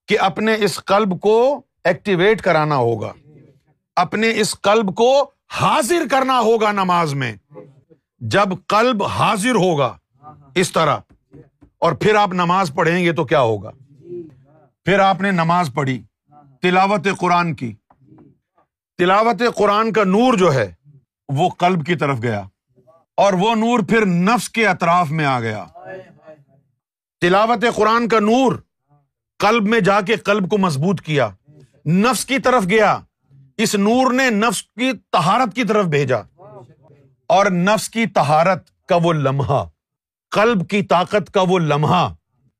کہ 0.07 0.19
اپنے 0.19 0.55
اس 0.59 0.79
قلب 0.85 1.21
کو 1.21 1.61
ایکٹیویٹ 1.83 2.41
کرانا 2.41 2.75
ہوگا۔ 2.75 3.13
اپنے 3.95 4.31
اس 4.35 4.55
قلب 4.61 4.95
کو 4.95 5.29
حاضر 5.51 6.07
کرنا 6.11 6.39
ہوگا 6.39 6.71
نماز 6.71 7.13
میں۔ 7.13 7.35
جب 8.19 8.49
قلب 8.67 9.03
حاضر 9.03 9.55
ہوگا 9.55 9.97
اس 10.55 10.71
طرح، 10.71 10.97
اور 11.77 11.93
پھر 11.93 12.15
آپ 12.15 12.33
نماز 12.33 12.71
پڑھیں 12.75 13.03
گے 13.05 13.13
تو 13.13 13.25
کیا 13.25 13.41
ہوگا؟ 13.41 13.71
پھر 14.85 14.99
آپ 14.99 15.21
نے 15.21 15.31
نماز 15.31 15.69
پڑھی۔ 15.73 16.03
تلاوت 16.61 17.07
قرآن 17.19 17.55
کی۔ 17.55 17.73
تلاوت 18.97 19.55
قرآن 19.55 19.93
کا 19.93 20.03
نور 20.03 20.33
جو 20.33 20.53
ہے 20.53 20.73
وہ 21.29 21.49
قلب 21.49 21.85
کی 21.85 21.95
طرف 21.95 22.17
گیا۔ 22.23 22.43
اور 23.17 23.33
وہ 23.33 23.55
نور 23.55 23.79
پھر 23.89 24.05
نفس 24.05 24.49
کے 24.49 24.67
اطراف 24.67 25.11
میں 25.11 25.25
آ 25.25 25.39
گیا۔ 25.39 25.65
تلاوت 27.21 27.65
قرآن 27.75 28.07
کا 28.07 28.19
نور 28.19 28.53
قلب 29.39 29.63
میں 29.63 29.79
جا 29.79 30.01
کے 30.01 30.15
قلب 30.15 30.49
کو 30.49 30.57
مضبوط 30.57 31.01
کیا۔ 31.01 31.29
نفس 31.85 32.25
کی 32.25 32.39
طرف 32.39 32.63
گیا۔ 32.69 32.99
اس 33.57 33.75
نور 33.75 34.13
نے 34.13 34.29
نفس 34.29 34.63
کی 34.63 34.91
تہارت 35.11 35.55
کی 35.55 35.63
طرف 35.63 35.85
بھیجا۔ 35.85 36.17
اور 37.27 37.45
نفس 37.45 37.89
کی 37.89 38.05
تہارت 38.05 38.87
کا 38.87 38.95
وہ 39.03 39.13
لمحہ 39.13 39.65
قلب 40.31 40.69
کی 40.69 40.81
طاقت 40.83 41.33
کا 41.33 41.41
وہ 41.41 41.59
لمحہ 41.59 42.13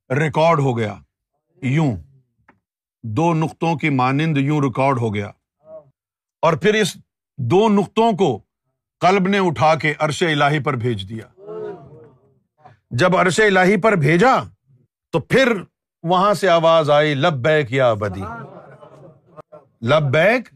ریکارڈ 0.10 0.60
ہو 0.60 0.78
گیا۔ 0.78 0.96
یوں۔ 1.62 1.96
دو 3.04 3.34
نقطوں 3.34 3.76
کی 3.76 3.90
مانند 3.90 4.38
یوں 4.38 4.62
ریکارڈ 4.62 4.98
ہو 4.98 5.16
گیا۔ 5.16 5.32
اور 6.42 6.54
پھر 6.54 6.74
اس 6.74 6.98
دو 7.38 7.70
نقطوں 7.70 8.12
کو 8.12 8.42
قلب 9.00 9.28
نے 9.28 9.40
اٹھا 9.40 9.76
کے 9.76 9.94
عرش 10.00 10.24
الہی 10.24 10.60
پر 10.60 10.76
بھیج 10.76 11.10
دیا۔ 11.10 11.42
جب 12.92 13.18
عرش 13.18 13.40
الہی 13.40 13.78
پر 13.78 13.96
بھیجا 13.96 14.36
تو 15.12 15.20
پھر 15.20 15.54
وہاں 16.04 16.34
سے 16.34 16.50
آواز 16.50 16.90
آئی 16.90 17.14
لب 17.14 17.34
بیک 17.34 17.74
یا 17.74 17.94
بدی 17.94 18.24
لب 19.82 20.04
بیک 20.04 20.50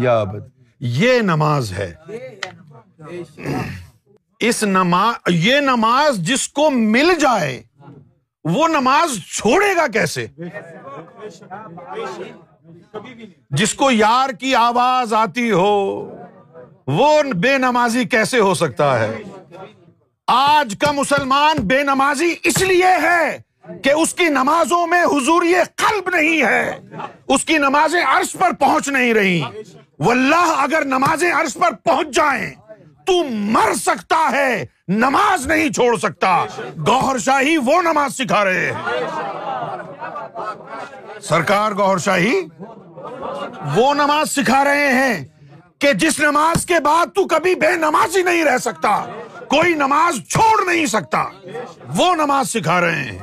یا 0.00 0.24
بدی 0.24 0.64
یہ 0.80 1.20
نماز 1.20 1.72
ہے۔ 1.72 1.94
اس 4.40 4.62
نماز 4.62 5.14
یہ 5.28 5.60
نماز 5.60 6.18
جس 6.18 6.48
کو 6.48 6.70
مل 6.70 7.14
جائے 7.20 7.62
وہ 8.54 8.68
نماز 8.68 9.18
چھوڑے 9.32 9.76
گا 9.76 9.86
کیسے؟ 9.86 10.26
جس 13.50 13.74
کو 13.74 13.90
یار 13.90 14.30
کی 14.30 14.54
آواز 14.54 15.14
آتی 15.14 15.50
ہو، 15.50 16.10
وہ 16.86 17.22
بے 17.22 17.58
نمازی 17.58 18.04
کیسے 18.04 18.38
ہو 18.38 18.54
سکتا 18.54 19.00
ہے؟ 19.00 19.22
آج 20.26 20.76
کا 20.80 20.92
مسلمان 20.92 21.56
بے 21.60 21.82
نمازی 21.82 22.34
اس 22.44 22.62
لیے 22.62 22.92
ہے 23.02 23.38
کہ 23.82 23.90
اس 23.90 24.14
کی 24.14 24.24
نمازوں 24.24 24.86
میں 24.86 25.04
حضور 25.04 25.42
قلب 25.76 26.16
نہیں 26.16 26.42
ہے، 26.42 26.78
اس 27.28 27.44
کی 27.44 27.58
نمازیں 27.58 28.02
عرش 28.04 28.32
پر 28.32 28.52
پہنچ 28.52 28.88
نہیں 28.88 29.14
رہی۔ 29.14 29.42
واللہ، 29.98 30.54
اگر 30.58 30.84
نمازیں 30.84 31.32
عرش 31.32 31.54
پر 31.54 31.74
پہنچ 31.84 32.08
جائیں، 32.08 32.54
تو 33.06 33.24
مر 33.28 33.74
سکتا 33.74 34.28
ہے۔ 34.32 34.64
نماز 34.88 35.46
نہیں 35.46 35.72
چھوڑ 35.72 35.96
سکتا۔ 35.96 36.44
گوہر 36.86 37.18
شاہی 37.18 37.56
وہ 37.56 37.82
نماز 37.82 38.14
سکھا 38.14 38.44
رہے 38.44 38.72
ہیں۔ 38.72 38.82
سرکار 41.20 41.72
گوہر 41.72 41.98
شاہی 41.98 42.40
وہ 43.76 43.94
نماز 43.94 44.30
سکھا 44.30 44.64
رہے 44.64 44.92
ہیں 44.92 45.24
کہ 45.78 45.92
جس 45.92 46.20
نماز 46.20 46.66
کے 46.66 46.80
بعد 46.80 47.06
تو 47.06 47.26
کبھی 47.26 47.54
بے 47.54 47.76
نمازی 47.76 48.22
نہیں 48.22 48.44
رہ 48.44 48.58
سکتا، 48.58 49.04
کوئی 49.48 49.74
نماز 49.74 50.28
چھوڑ 50.28 50.74
نہیں 50.74 50.86
سکتا، 50.86 51.24
وہ 51.96 52.14
نماز 52.14 52.50
سکھا 52.50 52.80
رہے 52.80 53.04
ہیں۔ 53.04 53.18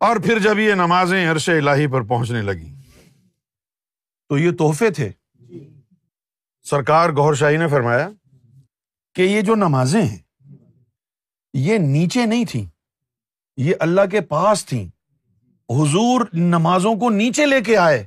اور 0.00 0.16
پھر 0.16 0.38
جب 0.38 0.58
یہ 0.58 0.74
نمازیں 0.74 1.30
عرش 1.30 1.48
الہی 1.48 1.86
پر 1.86 2.02
پہنچنے 2.02 2.42
لگی 2.42 2.74
تو 4.28 4.38
یہ 4.38 4.50
تحفے 4.50 4.90
تھے۔ 4.90 5.12
سرکار 6.64 7.10
گور 7.10 7.34
شاہی 7.34 7.56
نے 7.56 7.68
فرمایا 7.68 8.10
کہ 9.14 9.22
یہ 9.22 9.40
جو 9.40 9.54
نمازیں 9.54 10.02
ہیں، 10.02 10.18
یہ 11.54 11.78
نیچے 11.78 12.26
نہیں 12.26 12.44
تھیں، 12.44 12.66
یہ 13.56 13.74
اللہ 13.80 14.00
کے 14.10 14.20
پاس 14.20 14.66
تھیں۔ 14.66 14.88
حضور 15.70 16.20
نمازوں 16.32 16.94
کو 16.94 17.10
نیچے 17.10 17.46
لے 17.46 17.60
کے 17.60 17.76
آئے۔ 17.76 18.06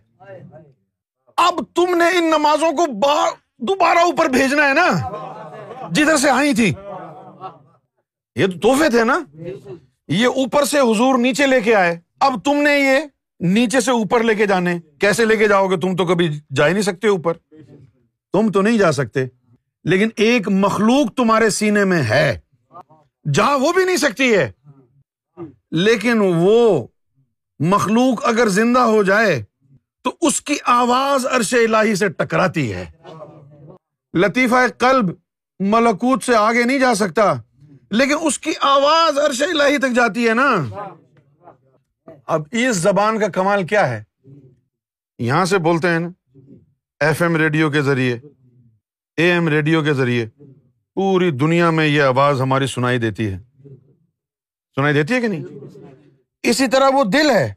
اب 1.38 1.54
تم 1.76 1.98
نے 1.98 2.18
ان 2.18 2.24
نمازوں 2.24 2.72
کو 2.72 2.86
دوبارہ 3.58 3.98
اوپر 3.98 4.26
بھیجنا 4.26 4.70
ہے 4.70 4.74
نا۔ 4.74 4.92
جدھر 5.92 6.18
سے 6.18 6.30
آئی 6.30 6.54
تھی۔ 6.54 6.74
یہ 8.36 8.46
تو 8.46 8.60
تحفے 8.60 8.90
تھے 8.90 9.04
نا۔ 9.04 9.20
یہ 10.08 10.28
اوپر 10.28 10.66
سے 10.66 10.80
حضور 10.80 11.18
نیچے 11.18 11.48
لے 11.48 11.62
کے 11.62 11.76
آئے۔ 11.76 12.00
اب 12.20 12.46
تم 12.46 12.54
نے 12.54 12.80
یہ 12.80 13.00
نیچے 13.40 13.80
سے 13.80 13.92
اوپر 13.92 14.24
لے 14.24 14.36
کے 14.36 14.46
جانے۔ 14.46 14.80
کیسے 15.00 15.26
لے 15.26 15.38
کے 15.38 15.48
جاؤ 15.48 15.68
گے؟ 15.68 15.78
تم 15.78 15.96
تو 15.96 16.06
کبھی 16.06 16.40
جا 16.56 16.68
ہی 16.68 16.74
نہیں 16.74 16.82
سکتے 16.82 17.08
اوپر۔ 17.08 17.34
تم 18.34 18.51
تو 18.51 18.62
نہیں 18.62 18.77
جا 18.77 18.91
سکتے۔ 18.91 19.25
لیکن 19.84 20.10
ایک 20.15 20.50
مخلوق 20.50 21.13
تمہارے 21.13 21.50
سینے 21.50 21.86
میں 21.86 22.03
ہے۔ 22.03 22.39
جا 23.34 23.55
وہ 23.55 23.74
بھی 23.74 23.86
نہیں 23.86 23.98
سکتی 23.98 24.36
ہے۔ 24.36 24.51
لیکن 25.72 26.22
وہ 26.22 26.88
مخلوق 27.60 28.25
اگر 28.25 28.48
زندہ 28.48 28.79
ہو 28.79 29.03
جائے، 29.03 29.43
تو 30.01 30.15
اس 30.22 30.41
کی 30.41 30.55
آواز 30.65 31.25
عرش 31.25 31.53
الہی 31.53 31.96
سے 31.96 32.10
ٹکراتی 32.10 32.74
ہے۔ 32.74 32.86
لطیفہ 34.13 34.67
قلب 34.77 35.05
ملکوت 35.60 36.24
سے 36.24 36.36
آگے 36.36 36.63
نہیں 36.63 36.79
جا 36.79 36.96
سکتا، 36.96 37.34
لیکن 37.91 38.15
اس 38.22 38.39
کی 38.39 38.53
آواز 38.62 39.19
عرش 39.19 39.41
الہی 39.41 39.77
تک 39.77 39.91
جاتی 39.96 40.29
ہے 40.29 40.34
نا۔ 40.34 40.55
اب 42.25 42.41
اس 42.51 42.77
زبان 42.77 43.19
کا 43.19 43.27
کمال 43.27 43.67
کیا 43.67 43.89
ہے؟ 43.89 44.03
یہاں 45.19 45.46
سے 45.46 45.57
بولتے 45.57 45.88
ہیں 45.89 46.00
نا 46.00 46.10
ایف 47.00 47.22
ایم 47.22 47.36
ریڈیو 47.36 47.70
کے 47.70 47.82
ذریعے 47.82 48.20
اے 49.18 49.32
ایم 49.32 49.48
ریڈیو 49.48 49.84
کے 49.84 49.94
ذریعے 49.94 50.25
پوری 50.96 51.32
دنیا 51.32 51.70
میں 51.70 51.88
یہ 51.88 52.01
آواز 52.01 52.42
ہماری 52.42 52.68
سنائی 52.68 52.98
دیتی 52.98 53.34
ہے۔ 53.34 53.39
سنائی 54.75 54.94
دیتی 54.94 55.13
ہے 55.13 55.22
کہ 55.22 55.27
نہیں؟ 55.27 55.44
اسی 56.44 56.68
طرح 56.68 56.89
وہ 56.94 57.04
دل 57.04 57.30
ہے۔ 57.30 57.54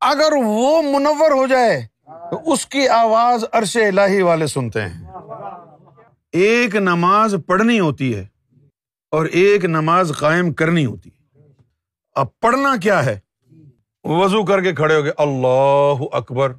اگر 0.00 0.32
وہ 0.44 0.82
منور 0.82 1.30
ہو 1.30 1.46
جائے 1.46 1.86
تو 2.30 2.52
اس 2.52 2.66
کی 2.66 2.88
آواز 2.88 3.44
عرش 3.52 3.76
الہی 3.76 4.22
والے 4.22 4.46
سنتے 4.46 4.82
ہیں۔ 4.82 5.06
ایک 6.32 6.76
نماز 6.76 7.34
پڑھنی 7.46 7.80
ہوتی 7.80 8.14
ہے 8.14 8.26
اور 9.10 9.26
ایک 9.26 9.64
نماز 9.64 10.12
قائم 10.18 10.52
کرنی 10.52 10.86
ہوتی 10.86 11.10
ہے۔ 11.10 11.38
اب 12.14 12.40
پڑھنا 12.40 12.76
کیا 12.76 13.04
ہے؟ 13.04 13.18
وضو 14.04 14.44
کر 14.44 14.62
کے 14.62 14.74
کھڑے 14.74 14.96
ہو 14.96 15.04
گئے۔ 15.04 15.12
اللہ 15.18 16.16
اکبر۔ 16.16 16.52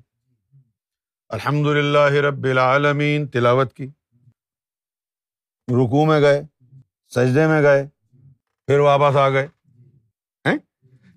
الحمد 1.33 1.67
للہ 1.67 2.13
رب 2.13 2.43
العالمین، 2.43 3.27
تلاوت 3.27 3.73
کی۔ 3.73 3.85
رکو 5.67 6.05
میں 6.05 6.21
گئے، 6.21 6.41
سجدے 7.15 7.47
میں 7.47 7.61
گئے، 7.61 7.87
پھر 8.67 8.79
واپس 8.79 9.15
آ 9.15 9.29
گئے۔ 9.29 9.47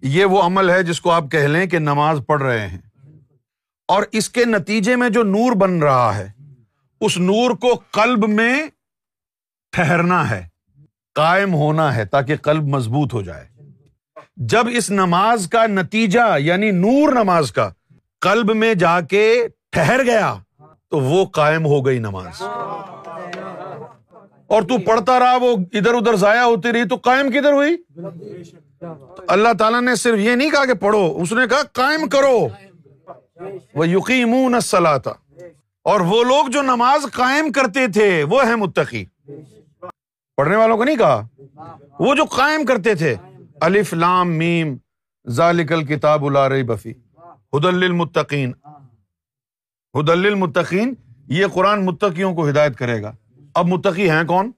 یہ 0.03 0.25
وہ 0.25 0.43
عمل 0.43 0.71
ہے 0.71 0.83
جس 0.83 1.01
کو 1.01 1.11
آپ 1.11 1.25
کہہ 1.31 1.39
لیں 1.39 1.67
کہ 1.67 1.79
نماز 1.79 2.21
پڑھ 2.27 2.43
رہے 2.43 2.69
ہیں۔ 2.69 2.79
اور 3.89 4.03
اس 4.13 4.31
کے 4.31 4.45
نتیجے 4.45 4.97
میں 4.97 5.09
جو 5.09 5.23
نور 5.23 5.53
بن 5.57 5.83
رہا 5.83 6.19
ہے، 6.19 6.33
اس 7.01 7.19
نور 7.19 7.51
کو 7.51 7.83
قلب 7.91 8.29
میں 8.29 8.67
ٹھہرنا 9.73 10.31
ہے، 10.31 10.49
قائم 11.15 11.55
ہونا 11.55 11.95
ہے 11.95 12.05
تاکہ 12.05 12.37
قلب 12.37 12.63
مضبوط 12.63 13.15
ہو 13.15 13.23
جائے۔ 13.23 13.49
جب 14.37 14.65
اس 14.73 14.91
نماز 14.91 15.49
کا 15.49 15.67
نتیجہ 15.67 16.39
یعنی 16.39 16.71
نور 16.71 17.13
نماز 17.13 17.53
کا، 17.53 17.71
قلب 18.21 18.55
میں 18.55 18.75
جا 18.75 19.01
کے 19.01 19.49
ٹھہر 19.76 20.04
گیا 20.04 20.35
تو 20.90 21.00
وہ 21.00 21.25
قائم 21.25 21.66
ہو 21.66 21.87
گئی 21.87 21.99
نماز۔ 21.99 22.42
اور 24.47 24.62
تو 24.62 24.78
پڑھتا 24.78 25.18
رہا، 25.18 25.37
وہ 25.37 25.56
ادھر 25.73 25.95
ادھر 25.95 26.16
ضائع 26.16 26.42
ہوتی 26.42 26.73
رہی، 26.73 26.85
تو 26.85 26.97
قائم 26.97 27.30
کدھر 27.30 27.52
ہوئی؟ 27.52 27.76
اللہ 29.28 29.49
تعالیٰ 29.59 29.83
نے 29.83 29.95
صرف 29.95 30.18
یہ 30.18 30.35
نہیں 30.35 30.50
کہا 30.50 30.64
کہ 30.64 30.75
پڑھو، 30.75 31.18
اس 31.23 31.33
نے 31.33 31.47
کہا 31.47 31.62
قائم 31.62 32.09
کرو۔ 32.09 32.49
وہ 33.75 33.88
یقین 33.88 34.28
تھا 34.99 35.12
اور 35.85 36.00
وہ 36.00 36.25
لوگ 36.25 36.47
جو 36.47 36.62
نماز 36.62 37.06
قائم 37.12 37.52
کرتے 37.52 37.88
تھے، 37.88 38.23
وہ 38.23 38.47
ہے 38.47 38.56
متقی۔ 38.56 39.04
پڑھنے 40.37 40.56
والوں 40.56 40.76
کو 40.76 40.85
نہیں 40.85 40.97
کہا، 40.97 41.26
وہ 41.99 42.14
جو 42.14 42.25
قائم 42.25 42.64
کرتے 42.64 42.95
تھے۔ 42.95 43.14
الف 43.61 43.95
لام 43.95 44.33
میم، 44.33 44.76
ذالک 45.28 45.73
کتاب 45.88 46.25
رہی 46.49 46.62
بفی 46.62 46.92
حدل 47.52 47.85
المتقین 47.85 48.52
حدل 49.97 50.26
المتقین 50.26 50.95
یہ 51.29 51.47
قرآن 51.47 51.85
متقیوں 51.85 52.35
کو 52.35 52.49
ہدایت 52.49 52.76
کرے 52.76 53.03
گا۔ 53.03 53.12
اب 53.55 53.67
متقی 53.67 54.11
ہیں 54.11 54.25
کون؟ 54.25 54.50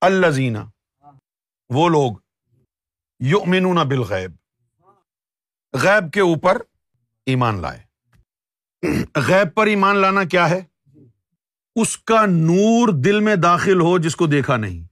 الزینہ 0.00 0.58
وہ 1.68 1.88
لوگ 1.88 2.12
یؤمنون 3.20 3.76
بالغیب۔ 3.76 4.30
غیب 5.72 6.12
کے 6.12 6.20
اوپر 6.20 6.62
ایمان 7.26 7.60
لائے۔ 7.60 7.80
غیب 9.16 9.54
پر 9.54 9.66
ایمان 9.66 9.96
لانا 9.96 10.24
کیا 10.24 10.50
ہے؟ 10.50 10.64
اس 11.76 11.98
کا 11.98 12.26
نور 12.26 12.88
دل 12.88 13.20
میں 13.20 13.36
داخل 13.36 13.80
ہو 13.80 13.98
جس 13.98 14.16
کو 14.16 14.26
دیکھا 14.26 14.56
نہیں۔ 14.56 14.84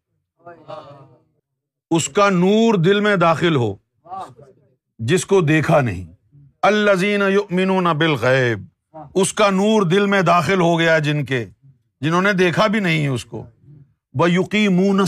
اس 1.91 2.09
کا 2.09 2.31
نور 2.31 2.75
دل 2.75 3.00
میں 3.00 3.17
داخل 3.17 3.57
ہو 3.57 3.77
جس 4.99 5.27
کو 5.27 5.41
دیکھا 5.41 5.81
نہیں۔ 5.81 6.37
الزین 6.62 7.23
یؤمنون 7.23 7.85
بالغیب۔ 7.85 8.78
اس 9.14 9.33
کا 9.33 9.50
نور 9.50 9.83
دل 9.83 10.07
میں 10.07 10.23
داخل 10.23 10.61
ہو 10.61 10.78
گیا 10.78 10.99
جن 10.99 11.25
کے، 11.25 11.45
جنہوں 12.00 12.23
نے 12.23 12.33
دیکھا 12.33 12.67
بھی 12.67 12.81
نہیں 12.81 13.09
اس 13.09 13.25
کو۔ 13.25 13.45
وہ 14.14 14.31
یقین 14.31 15.00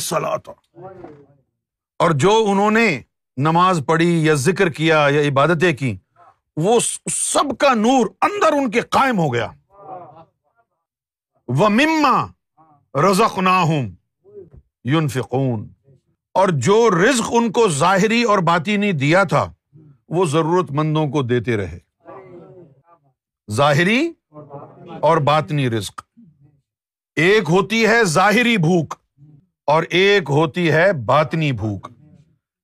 اور 1.99 2.11
جو 2.11 2.45
انہوں 2.47 2.71
نے 2.71 3.01
نماز 3.37 3.83
پڑھی 3.87 4.25
یا 4.25 4.35
ذکر 4.35 4.69
کیا 4.69 5.09
یا 5.11 5.21
عبادتیں 5.21 5.73
کی 5.73 5.97
وہ 6.57 6.81
سب 7.11 7.59
کا 7.59 7.75
نور 7.75 8.07
اندر 8.23 8.53
ان 8.53 8.71
کے 8.71 8.81
قائم 8.81 9.19
ہو 9.19 9.35
گیا۔ 9.35 9.49
وہ 11.49 11.69
مما 11.69 12.27
رزق 12.95 13.39
نہ 13.39 13.65
یون 14.85 15.09
اور 16.35 16.49
جو 16.49 16.91
رزق 16.91 17.31
ان 17.31 17.53
کو 17.53 17.69
ظاہری 17.69 18.23
اور 18.23 18.39
باطینی 18.39 18.93
دیا 18.93 19.25
تھا، 19.25 19.53
وہ 20.09 20.25
ضرورت 20.25 20.71
مندوں 20.71 21.07
کو 21.07 21.23
دیتے 21.23 21.57
رہے۔ 21.57 21.90
ظاہری 23.53 24.13
اور 25.01 25.17
باطنی 25.17 25.71
رزق۔ 25.71 26.03
ایک 27.17 27.43
ہوتی 27.49 27.87
ہے 27.87 28.05
ظاہری 28.05 28.57
بھوک 28.57 28.95
اور 29.67 29.83
ایک 29.91 30.23
ہوتی 30.29 30.73
ہے 30.73 30.93
باطنی 30.93 31.53
بھوک۔ 31.53 31.89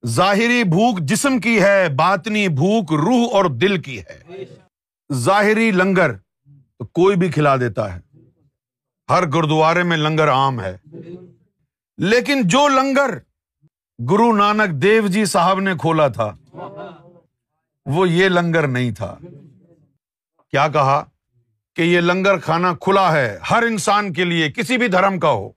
ظاہری 0.06 0.64
بھوک 0.64 0.98
جسم 1.00 1.38
کی 1.38 1.62
ہے، 1.62 1.88
باطنی 1.88 2.48
بھوک 2.48 2.92
روح 2.92 3.28
اور 3.32 3.44
دل 3.44 3.82
کی 3.82 4.00
ہے۔ 4.00 4.44
ظاہری 5.12 5.70
لنگر 5.70 6.12
تو 6.78 6.84
کوئی 6.84 7.16
بھی 7.16 7.28
کھلا 7.28 7.56
دیتا 7.56 7.96
ہے۔ 7.96 8.00
ہر 9.10 9.26
گرودوارے 9.26 9.82
میں 9.82 9.96
لنگر 9.96 10.30
عام 10.30 10.60
ہے۔ 10.60 10.76
لیکن 11.98 12.42
جو 12.44 12.68
لنگر 12.68 13.18
گرو 14.10 14.36
نانک 14.36 14.70
دیو 14.70 15.06
جی 15.06 15.24
صاحب 15.24 15.60
نے 15.60 15.72
کھولا 15.80 16.08
تھا، 16.08 16.36
وہ 17.86 18.08
یہ 18.08 18.28
لنگر 18.28 18.66
نہیں 18.68 18.90
تھا۔ 18.90 19.16
کیا 20.56 20.68
کہا 20.68 21.04
کہ 21.76 21.82
یہ 21.82 22.00
لنگر 22.00 22.36
کھانا 22.36 22.72
کھلا 22.80 23.12
ہے، 23.12 23.38
ہر 23.50 23.62
انسان 23.62 24.12
کے 24.12 24.24
لیے، 24.24 24.50
کسی 24.50 24.76
بھی 24.76 24.88
دھرم 24.88 25.18
کا 25.18 25.30
ہو۔ 25.30 25.50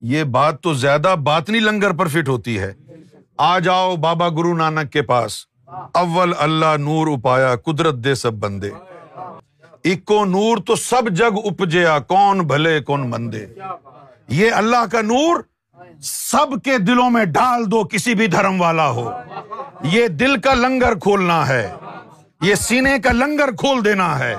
یہ 0.00 0.24
بات 0.24 0.60
تو 0.60 0.74
زیادہ 0.74 1.14
باطنی 1.22 1.60
لنگر 1.60 1.92
پر 1.92 2.08
فٹ 2.08 2.28
ہوتی 2.28 2.58
ہے۔ 2.58 2.72
آ 3.38 3.58
جاؤ 3.58 3.96
بابا 3.96 4.28
گرو 4.28 4.56
نانک 4.56 4.92
کے 4.92 5.02
پاس۔ 5.02 5.44
اول 5.94 6.32
اللہ 6.38 6.76
نور 6.76 7.06
اپایا، 7.06 7.56
قدرت 7.56 7.94
دے 7.94 8.14
سب 8.14 8.32
بندے۔ 8.34 8.70
اکو 9.84 10.24
نور 10.24 10.56
تو 10.66 10.76
سب 10.76 11.10
جگ 11.10 11.38
اپجیا، 11.44 11.98
کون 11.98 12.38
بھلے، 12.38 12.80
کون 12.80 13.10
بندے 13.10 13.46
یہ 14.28 14.52
اللہ 14.52 14.86
کا 14.92 15.00
نور 15.00 15.36
سب 16.02 16.64
کے 16.64 16.78
دلوں 16.78 17.10
میں 17.10 17.24
ڈال 17.24 17.70
دو، 17.70 17.84
کسی 17.84 18.14
بھی 18.14 18.26
دھرم 18.26 18.60
والا 18.60 18.88
ہو۔ 18.90 19.10
یہ 19.82 20.08
دل 20.08 20.40
کا 20.40 20.54
لنگر 20.54 20.98
کھولنا 20.98 21.48
ہے۔ 21.48 21.74
یہ 22.40 22.54
سینے 22.54 22.98
کا 22.98 23.12
لنگر 23.12 23.50
کھول 23.50 23.84
دینا 23.84 24.18
ہے۔ 24.18 24.36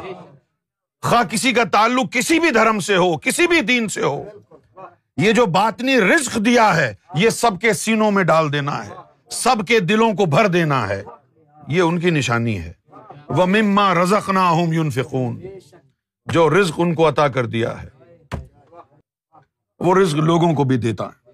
خواہ 1.02 1.24
کسی 1.24 1.52
کا 1.52 1.64
تعلق 1.64 2.12
کسی 2.12 2.40
بھی 2.40 2.52
دھرم 2.52 2.80
سے 2.80 2.96
ہو، 2.96 3.18
کسی 3.18 3.48
بھی 3.48 3.62
دین 3.62 3.88
سے 3.88 4.04
ہو۔ 4.04 4.24
یہ 5.18 5.32
جو 5.32 5.46
باطنی 5.46 6.02
رزق 6.02 6.38
دیا 6.46 6.76
ہے، 6.76 6.94
یہ 7.16 7.30
سب 7.30 7.52
کے 7.62 7.74
سینوں 7.74 8.12
میں 8.12 8.24
ڈال 8.24 8.54
دینا 8.54 8.86
ہے۔ 8.86 8.90
سب 9.30 9.56
کے 9.68 9.80
دلوں 9.80 10.14
کو 10.14 10.26
بھر 10.26 10.48
دینا 10.48 10.90
ہے۔ 10.90 11.04
یہ 11.68 11.82
ان 11.82 12.00
کی 12.00 12.10
نشانی 12.10 12.60
ہے۔ 12.60 12.74
وہ 13.30 13.46
مما 13.46 13.94
رزق 13.94 14.30
نہ 14.30 14.54
یون 14.74 14.90
فکون 14.90 15.42
جو 16.26 16.62
رزق 16.62 16.74
ان 16.78 16.96
کو 16.96 17.10
عطا 17.10 17.28
کر 17.28 17.46
دیا 17.46 17.84
ہے، 17.84 17.90
وہ 19.80 19.96
رزق 19.96 20.16
لوگوں 20.16 20.54
کو 20.54 20.64
بھی 20.64 20.78
دیتا 20.78 21.06
ہے۔ 21.06 21.29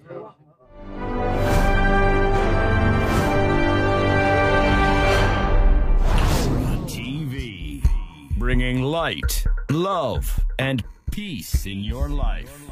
Bringing 8.46 8.84
light, 8.84 9.44
love, 9.72 10.40
and 10.60 10.84
peace 11.10 11.66
in 11.66 11.80
your 11.80 12.08
life. 12.08 12.70